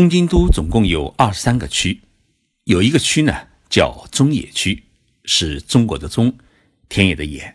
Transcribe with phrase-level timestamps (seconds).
[0.00, 2.00] 东京都总共有二十三个区，
[2.64, 4.82] 有一个区呢叫中野区，
[5.26, 6.38] 是中国的中，
[6.88, 7.54] 田野的野。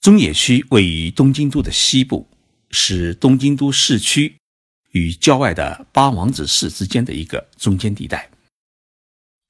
[0.00, 2.26] 中野区位于东京都的西部，
[2.70, 4.38] 是东京都市区
[4.92, 8.30] 与郊外的八王子市之间的一个中间地带。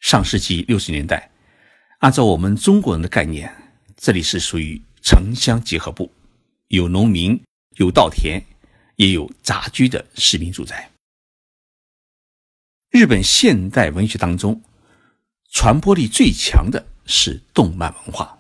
[0.00, 1.30] 上世纪六十年代，
[2.00, 3.54] 按照我们中国人的概念，
[3.96, 6.10] 这里是属于城乡结合部，
[6.66, 7.40] 有农民，
[7.76, 8.42] 有稻田，
[8.96, 10.90] 也有杂居的市民住宅。
[12.98, 14.60] 日本现代文学当中，
[15.52, 18.36] 传播力最强的是动漫文化。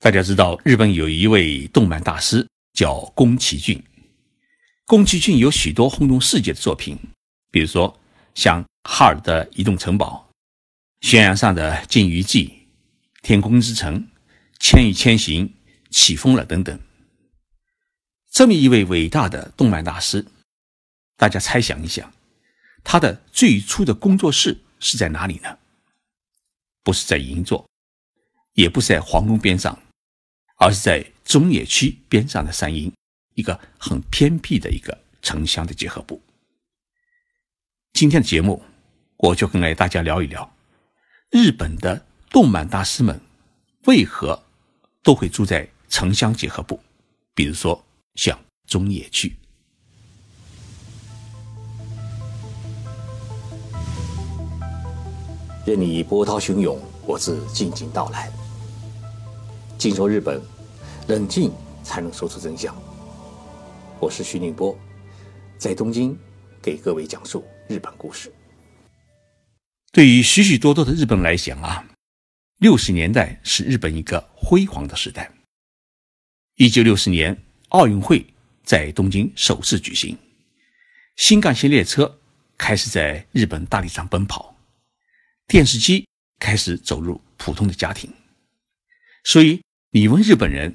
[0.00, 3.84] 大家知道，日本有一位动漫大师叫宫崎骏。
[4.86, 6.98] 宫崎骏有许多轰动世界的作品，
[7.50, 7.94] 比如说
[8.34, 10.26] 像《哈尔的移动城堡》
[11.06, 12.46] 《悬崖上的金鱼记》
[13.20, 14.00] 《天空之城》
[14.58, 15.46] 《千与千寻》
[15.90, 16.80] 《起风了》等等。
[18.32, 20.24] 这么一位伟大的动漫大师，
[21.18, 22.10] 大家猜想一想。
[22.88, 25.58] 他的最初的工作室是在哪里呢？
[26.84, 27.68] 不是在银座，
[28.52, 29.76] 也不是在皇宫边上，
[30.58, 32.92] 而是在中野区边上的山阴，
[33.34, 36.22] 一个很偏僻的一个城乡的结合部。
[37.92, 38.62] 今天的节目，
[39.16, 40.48] 我就跟来大家聊一聊
[41.32, 43.20] 日本的动漫大师们
[43.86, 44.40] 为何
[45.02, 46.80] 都会住在城乡结合部，
[47.34, 47.84] 比如说
[48.14, 49.36] 像中野区。
[55.66, 58.30] 任你波涛汹涌，我自静静到来。
[59.76, 60.40] 静说日本，
[61.08, 61.50] 冷静
[61.82, 62.72] 才能说出真相。
[63.98, 64.78] 我是徐宁波，
[65.58, 66.16] 在东京
[66.62, 68.32] 给各位讲述日本故事。
[69.90, 71.84] 对于许许多多的日本来讲啊，
[72.58, 75.28] 六十年代是日本一个辉煌的时代。
[76.54, 77.36] 一九六四年
[77.70, 78.24] 奥运会
[78.62, 80.16] 在东京首次举行，
[81.16, 82.20] 新干线列车
[82.56, 84.55] 开始在日本大地上奔跑。
[85.48, 86.08] 电视机
[86.40, 88.12] 开始走入普通的家庭，
[89.24, 90.74] 所以你问日本人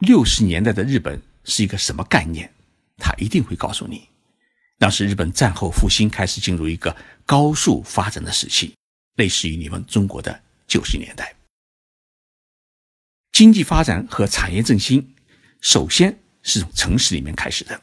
[0.00, 2.52] 六十年代的日本是一个什么概念，
[2.98, 4.06] 他一定会告诉你，
[4.76, 8.74] 那是日本战后复兴开始进入一个高速发展的时期，
[9.16, 11.34] 类似于你们中国的九十年代。
[13.32, 15.14] 经济发展和产业振兴，
[15.62, 17.80] 首先是从城市里面开始的。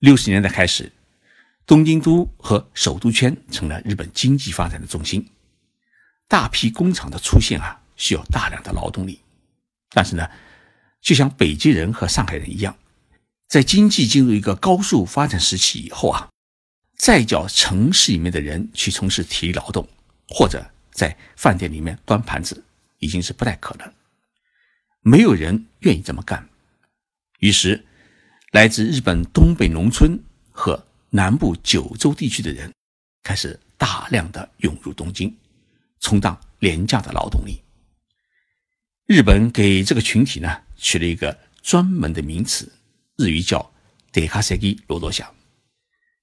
[0.00, 0.92] 六十年代开始。
[1.72, 5.26] 东京都和首都圈成了日本经济发展的中心，
[6.28, 9.18] 大批工厂的出现啊，需要大量的劳动力。
[9.88, 10.28] 但是呢，
[11.00, 12.76] 就像北京人和上海人一样，
[13.48, 16.28] 在经济进入一个高速发展时期以后啊，
[16.98, 19.88] 再叫城市里面的人去从事体力劳动，
[20.28, 22.62] 或者在饭店里面端盘子，
[22.98, 23.90] 已经是不太可能。
[25.00, 26.46] 没有人愿意这么干。
[27.38, 27.86] 于是，
[28.50, 32.72] 来自日本东北农村和南部九州地区的人
[33.22, 35.30] 开始大量的涌入东京，
[36.00, 37.60] 充当廉价的劳动力。
[39.04, 42.72] 日本给这个群体呢取了一个专门的名词，
[43.16, 43.70] 日语叫
[44.10, 45.30] “dekaseki 罗多想”，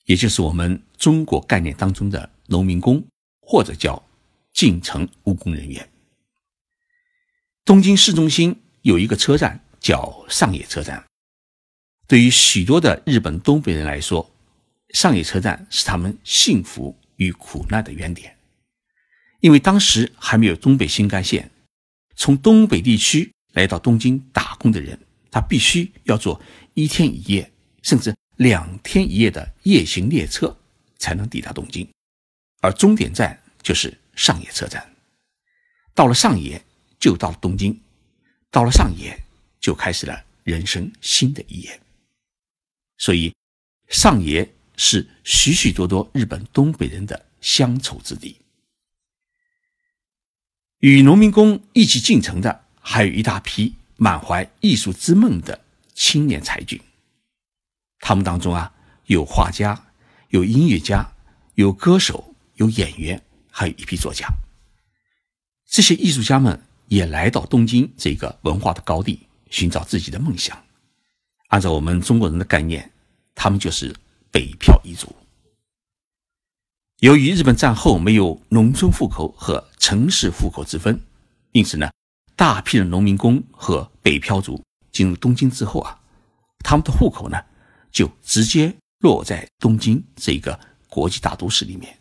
[0.05, 3.06] 也就是我们中国概念当中的农民工，
[3.41, 4.03] 或者叫
[4.53, 5.88] 进城务工人员。
[7.63, 11.06] 东京市中心有一个车站叫上野车站，
[12.07, 14.27] 对于许多的日本东北人来说。
[14.94, 18.35] 上野车站是他们幸福与苦难的原点，
[19.39, 21.51] 因为当时还没有东北新干线，
[22.16, 26.41] 从东北地区来到东京打工的人，他必须要坐
[26.73, 27.51] 一天一夜，
[27.83, 30.57] 甚至两天一夜的夜行列车
[30.97, 31.88] 才能抵达东京，
[32.61, 34.91] 而终点站就是上野车站。
[35.94, 36.59] 到了上野，
[37.00, 37.73] 就到了东京；
[38.50, 39.16] 到了上野，
[39.59, 41.79] 就开始了人生新的一页。
[42.97, 43.31] 所以，
[43.88, 44.50] 上野。
[44.81, 48.38] 是许许多多日本东北人的乡愁之地。
[50.78, 55.59] 与农民工一起进城的，还有一大批满怀艺术之梦的
[55.94, 56.79] 青年才俊。
[58.00, 58.73] 他们当中啊，
[59.07, 59.91] 有画家，
[60.29, 61.13] 有音乐家，
[61.56, 63.21] 有歌手，有演员，
[63.51, 64.30] 还有一批作家。
[65.68, 66.57] 这些艺术家们
[66.88, 70.57] 也来到东京这个文化的高地，寻找自己的梦想。
[71.50, 72.89] 按照我们中国人的概念，
[73.36, 73.94] 他们就是。
[74.31, 75.15] 北漂一族，
[76.99, 81.01] 由于日本战后没有农村户口和城市户口之分，
[81.51, 81.89] 因此呢，
[82.35, 85.99] 大批的农民工和北漂族进入东京之后啊，
[86.59, 87.43] 他们的户口呢
[87.91, 91.97] 就直接落在东京这个国际大都市里面。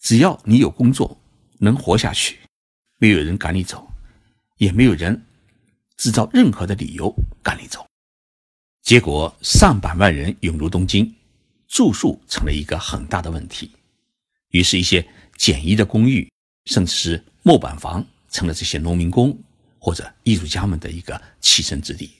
[0.00, 1.20] 只要你有工作，
[1.58, 2.38] 能活下去，
[2.98, 3.86] 没有人赶你走，
[4.56, 5.22] 也没有人
[5.96, 7.86] 制造任何的理由赶你走。
[8.82, 11.14] 结果，上百万人涌入东京。
[11.68, 13.70] 住宿成了一个很大的问题。
[14.50, 16.30] 于是，一些简易的公寓，
[16.66, 19.36] 甚至是木板房，成了这些农民工
[19.78, 22.10] 或者艺术家们的一个栖身之地。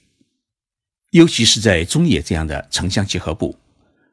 [1.11, 3.57] 尤其是在中野这样的城乡结合部，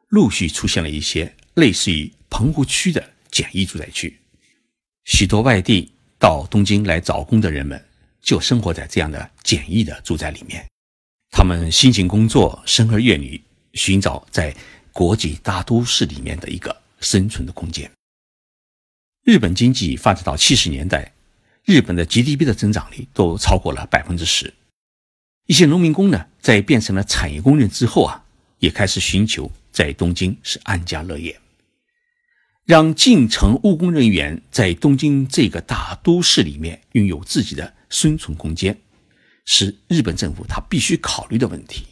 [0.09, 4.17] 陆续出现了一些类似于棚户区的简易住宅区。
[5.05, 7.85] 许多外地到东京来找工的人们，
[8.23, 10.65] 就生活在这样的简易的住宅里面。
[11.31, 13.43] 他们辛勤工作，生儿育女，
[13.73, 14.55] 寻找在
[14.95, 17.91] 国际大都市里面的一个生存的空间。
[19.25, 21.13] 日本经济发展到七十年代，
[21.65, 24.55] 日本的 GDP 的增长率都超过了百分之十。
[25.47, 28.25] 一些农民工呢，在变成了产业工人之后啊，
[28.61, 31.41] 也开始寻求在东京是安家乐业。
[32.65, 38.79] 让进城务工人员在东京这个大都市里面拥有自己的生存空间。
[39.45, 41.85] 是日本政府他必须考虑的问题。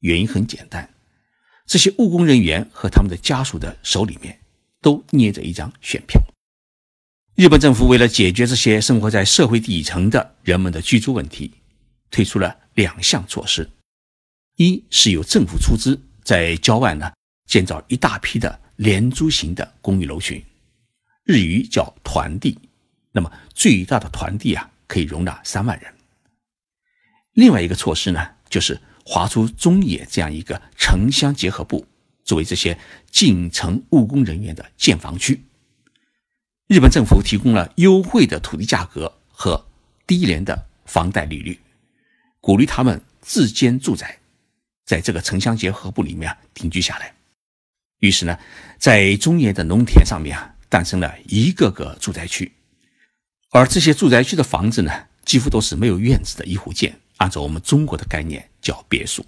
[0.00, 0.88] 原因很简单，
[1.68, 4.40] 这些务工人员和他们的家属的手里面
[4.80, 6.18] 都捏着一张选票。
[7.34, 11.52] 日本政府为了解决这些生活在社会底层的人们的居住问题，
[12.10, 13.68] 推出了两项措施：
[14.56, 17.12] 一是由政府出资在郊外呢
[17.46, 20.42] 建造一大批的廉租型的公寓楼群，
[21.24, 22.58] 日语叫团地，
[23.12, 25.94] 那么最大的团地啊可以容纳三万人。
[27.34, 31.86] 另外一个措施呢，就是划出中野这样一个城乡结合部，
[32.24, 32.78] 作为这些
[33.10, 35.42] 进城务工人员的建房区。
[36.66, 39.64] 日本政府提供了优惠的土地价格和
[40.06, 41.58] 低廉的房贷利率，
[42.38, 44.18] 鼓励他们自建住宅，
[44.84, 47.14] 在这个城乡结合部里面定居下来。
[48.00, 48.38] 于是呢，
[48.78, 52.52] 在中野的农田上面啊，诞生了一个个住宅区，
[53.52, 54.92] 而这些住宅区的房子呢，
[55.24, 57.00] 几乎都是没有院子的一户建。
[57.16, 59.24] 按照我们中国的概念叫别墅，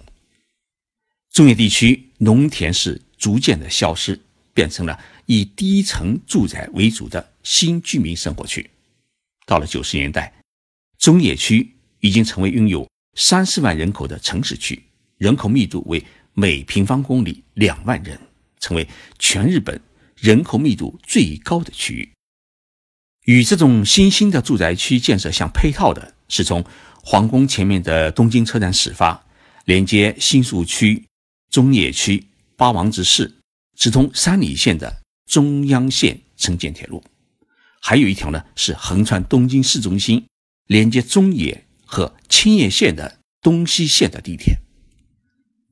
[1.31, 4.19] 中原地区农田是逐渐的消失，
[4.53, 8.69] 变成了以低层住宅为主的新居民生活区。
[9.45, 10.33] 到了九十年代，
[10.97, 14.83] 中野区已经成为拥有三十万人口的城市区，
[15.17, 18.19] 人口密度为每平方公里两万人，
[18.59, 18.87] 成为
[19.17, 19.81] 全日本
[20.15, 22.11] 人口密度最高的区域。
[23.25, 26.63] 与这种新兴的住宅区建设相配套的是从。
[27.03, 29.25] 皇宫前面的东京车站始发，
[29.65, 31.03] 连接新宿区、
[31.49, 32.23] 中野区、
[32.55, 33.39] 八王子市，
[33.75, 37.03] 直通山里线的中央线城建铁路，
[37.81, 40.23] 还有一条呢是横穿东京市中心，
[40.67, 44.57] 连接中野和青叶线的东西线的地铁。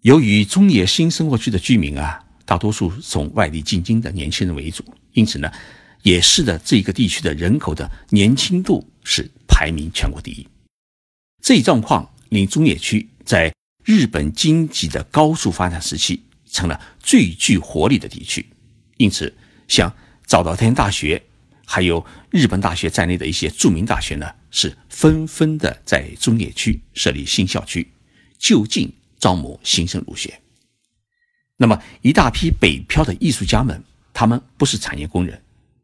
[0.02, 4.84] 由于中野新生活区的居民啊，大多数从外地进京的年轻人为主，
[5.14, 5.52] 因此呢，
[6.02, 10.48] 也是的这个地区的人口的年轻度是排名全国第一。
[11.42, 13.54] 这一状况令中野区在
[13.84, 16.22] 日本经济的高速发展时期
[16.52, 18.46] 成了最具活力的地区，
[18.98, 19.34] 因此，
[19.68, 19.92] 像
[20.26, 21.22] 早稻田大学、
[21.66, 27.92] 还有日本大学在内的一些著名大学呢，是纷纷的在中野区设立新校区，
[28.38, 30.40] 就近招募新生入学。
[31.58, 33.84] 那么，一大批北漂的艺术家们，
[34.14, 35.42] 他们不是产业工人，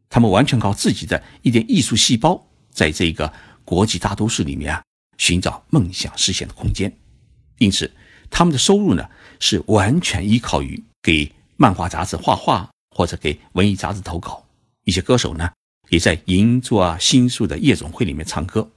[0.08, 3.32] 他们完全靠自己的一点艺术细胞，在这个
[3.64, 4.82] 国际大都市里面啊。
[5.18, 6.96] 寻找梦想实现的空间，
[7.58, 7.90] 因此
[8.30, 9.08] 他们的收入呢
[9.40, 14.46] 是完全依靠于给漫画杂志画画或者给文艺杂志投稿。
[14.84, 15.50] 一些歌手呢
[15.88, 18.70] 也在银座啊、新宿的夜总会里面唱歌。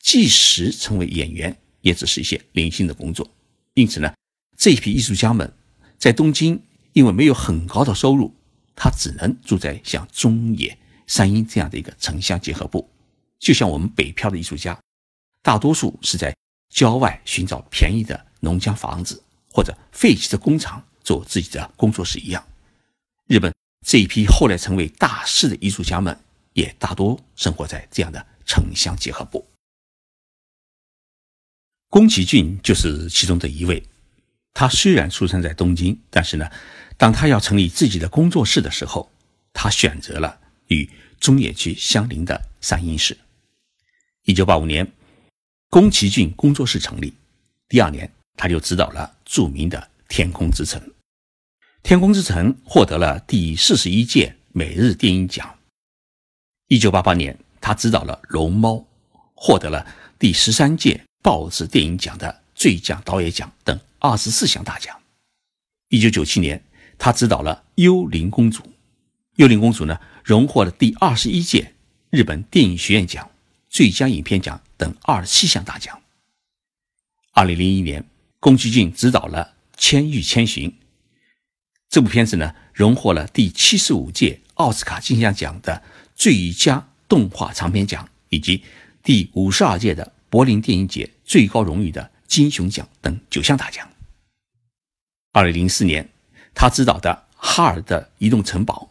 [0.00, 3.30] 即使成为演员，也只是一些零星的工作。
[3.74, 4.12] 因此呢，
[4.56, 5.52] 这一批艺术家们
[5.96, 6.60] 在东京
[6.92, 8.34] 因为没有很高的收入，
[8.74, 12.90] 他只能住在像中野、三鹰这样的一个城乡结合部，
[13.38, 14.76] 就像我们北漂的艺术家。
[15.42, 16.34] 大多数是在
[16.70, 22.46] 郊外寻找便宜的农家房子或者废弃的工厂做自己的工作室一样。
[23.26, 23.52] 日本
[23.84, 26.16] 这一批后来成为大师的艺术家们，
[26.52, 29.46] 也大多生活在这样的城乡结合部。
[31.88, 33.82] 宫崎骏就是其中的一位。
[34.54, 36.48] 他虽然出生在东京，但是呢，
[36.96, 39.10] 当他要成立自己的工作室的时候，
[39.52, 43.18] 他选择了与中野区相邻的三鹰市。
[44.22, 44.90] 一九八五年。
[45.72, 47.14] 宫崎骏工作室成立，
[47.66, 50.78] 第二年他就指导了著名的《天空之城》。
[51.82, 55.58] 《天空之城》获得了第四十一届每日电影奖。
[56.68, 58.74] 一九八八年，他指导了《龙猫》，
[59.34, 59.86] 获得了
[60.18, 64.94] 第十三届报纸电影奖的最佳导演奖等二十四项大奖。
[65.88, 66.62] 一九九七年，
[66.98, 68.62] 他指导了《幽灵公主》，
[69.36, 71.72] 《幽灵公主》呢荣获了第二十一届
[72.10, 73.30] 日本电影学院奖
[73.70, 74.62] 最佳影片奖。
[74.82, 76.02] 等二十七项大奖。
[77.30, 78.04] 二零零一年，
[78.40, 80.68] 宫崎骏执导了《千与千寻》，
[81.88, 85.84] 这部片子呢，荣获了第七十五届奥斯卡金像奖的
[86.16, 88.64] 最佳动画长片奖，以及
[89.04, 93.88] 第五十二届的柏林电影节最高荣誉的金熊奖等九项大奖。
[95.30, 96.08] 二零零四年，
[96.56, 98.90] 他执导的《哈尔的移动城堡》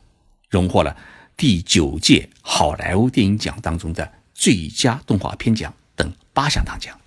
[0.50, 0.96] 荣获了
[1.36, 7.00] 第九届好莱坞电影奖当中的最佳动画片奖等八项大奖。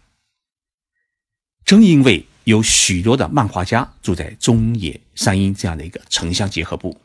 [1.65, 7.01] 正因为有许多的漫画家住在中野山阴这样的一个城乡结合部，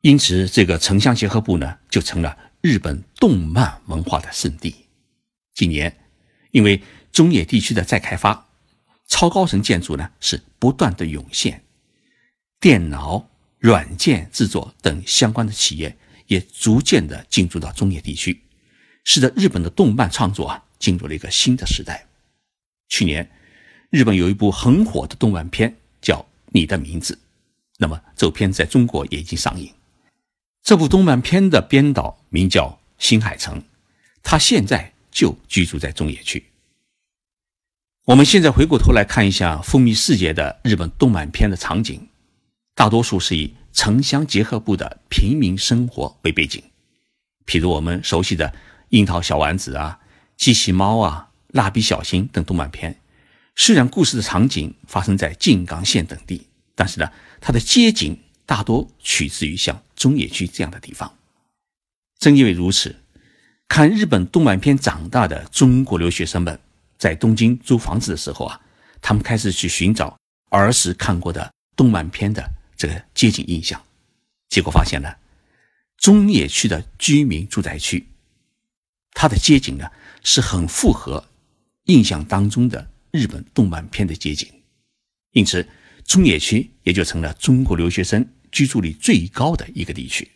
[0.00, 4.74] 因此这个城乡结合部呢，就成了日本动漫文化的圣地。
[5.52, 5.94] 近年，
[6.50, 8.48] 因为中野地区的再开发，
[9.06, 11.62] 超高层建筑呢是不断的涌现，
[12.58, 13.28] 电脑、
[13.58, 15.94] 软件制作等相关的企业
[16.28, 18.40] 也逐渐的进驻到中野地区，
[19.04, 22.06] 使得日本的动漫创作啊进入了一个新的时代。
[22.88, 23.26] 去年。
[23.92, 27.12] 日本有一部很火的动漫片叫《你的名字》，
[27.76, 29.70] 那么这部片在中国也已经上映。
[30.62, 33.62] 这部动漫片的编导名叫新海诚，
[34.22, 36.42] 他现在就居住在中野区。
[38.06, 42.08] 我们现在回过头来看一下风靡世界的日本动漫片的场景，
[42.74, 46.64] 大多数是以城乡结合部的平民生活为背景，
[47.44, 48.48] 譬如我们熟悉的
[48.88, 50.00] 《樱桃小丸子》啊、
[50.42, 52.98] 《机器猫》啊、《蜡笔小新》等动漫片。
[53.54, 57.08] 虽然故事的场景发生在静冈县等地，但是呢，
[57.40, 61.16] 它的街景大多取自于像中野区这样的地方。
[62.18, 62.96] 正因为如此，
[63.68, 66.58] 看日本动漫片长大的中国留学生们，
[66.98, 68.60] 在东京租房子的时候啊，
[69.00, 70.18] 他们开始去寻找
[70.50, 73.80] 儿时看过的动漫片的这个街景印象，
[74.48, 75.08] 结果发现呢，
[75.98, 78.08] 中野区的居民住宅区，
[79.12, 79.88] 它的街景呢
[80.22, 81.24] 是很符合
[81.84, 82.88] 印象当中的。
[83.12, 84.48] 日本动漫片的街景，
[85.32, 85.68] 因此
[86.06, 90.26] 中野区也就成了中国留学生居住率最高的一个地区。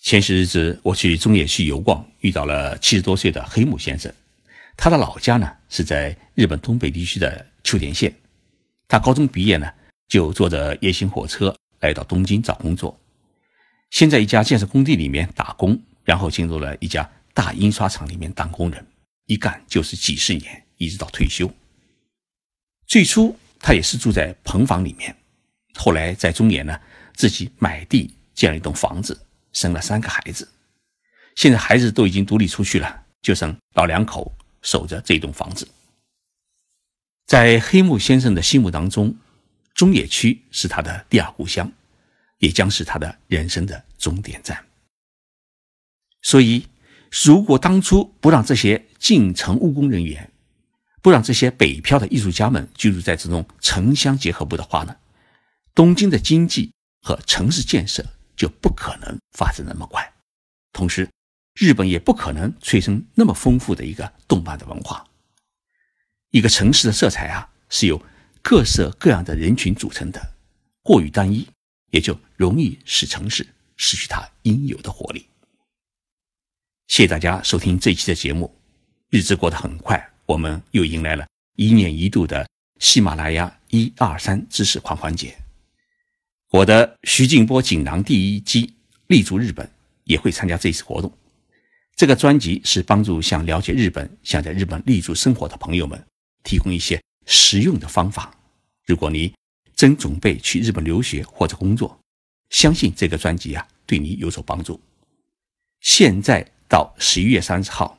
[0.00, 4.12] 前些日子我去中野区游逛，遇到了七十多岁的黑木先生。
[4.76, 8.12] 他的老家呢是在日本东北地区的秋田县。
[8.88, 9.72] 他高中毕业呢
[10.08, 13.00] 就坐着夜行火车来到东京找工作，
[13.90, 18.84] 先在一家建设工地里面打工，然后进入了一家大印刷厂里面当工人，
[19.26, 21.52] 一干就是几十年，一直到退休。
[22.86, 25.14] 最初他也是住在棚房里面，
[25.74, 26.80] 后来在中野呢
[27.14, 29.20] 自己买地建了一栋房子，
[29.52, 30.50] 生了三个孩子。
[31.34, 35.68] 现在孩子都已经独立出去了，就剩老两口守着这栋房子。
[37.26, 39.14] 在黑木先生的心目当中，
[39.74, 41.70] 中野区是他的第二故乡，
[42.38, 44.64] 也将是他的人生的终点站。
[46.22, 46.66] 所以，
[47.10, 50.32] 如果当初不让这些进城务工人员，
[51.02, 54.96] 不让这些北漂的艺术家们居住在这种城乡结合部的话呢，
[55.74, 56.72] 东京的经济
[57.02, 58.04] 和城市建设
[58.36, 60.12] 就不可能发展那么快，
[60.72, 61.08] 同时，
[61.54, 65.06] 日本也不可能催生那么丰富的一个动漫的文化。
[66.30, 68.02] 一个城市的色彩啊，是由
[68.42, 70.34] 各色各样的人群组成的，
[70.82, 71.48] 过于单一，
[71.92, 73.46] 也就容易使城市
[73.76, 75.26] 失去它应有的活力。
[76.88, 78.54] 谢谢大家收听这一期的节目，
[79.10, 80.10] 日子过得很快。
[80.24, 81.26] 我们又迎来了
[81.56, 85.36] 一年一度的喜马拉雅一二三知识狂欢节。
[86.50, 88.72] 我的徐静波锦囊第一机
[89.08, 89.68] 立足日本
[90.04, 91.12] 也会参加这次活动。
[91.96, 96.02] 这个专辑是帮助想了解日本、想在日本立足生活的朋友们
[96.44, 98.32] 提供一些实用的方法。
[98.86, 99.34] 如果你
[99.74, 101.98] 真准备去日本留学或者工作，
[102.50, 104.80] 相信这个专辑啊对你有所帮助。
[105.80, 107.96] 现在到十一月三十号。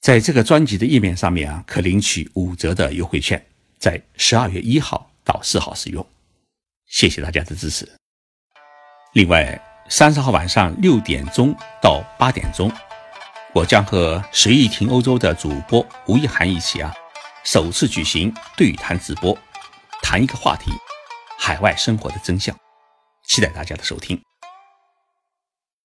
[0.00, 3.44] 在这个专辑的页面上面啊，可领取五折的优惠券，
[3.78, 6.06] 在十二月一号到四号使用。
[6.86, 7.88] 谢谢大家的支持。
[9.14, 12.70] 另外，三十号晚上六点钟到八点钟，
[13.52, 16.94] 我将和随意听欧洲的主播吴一涵一起啊，
[17.44, 19.36] 首次举行对谈直播，
[20.02, 20.70] 谈一个话题：
[21.38, 22.56] 海外生活的真相。
[23.24, 24.25] 期待大家的收听。